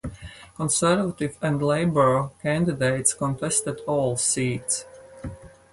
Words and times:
Conservative 0.55 1.37
and 1.43 1.61
Labour 1.61 2.31
candidates 2.41 3.13
contested 3.13 3.81
all 3.85 4.17
seats. 4.17 4.85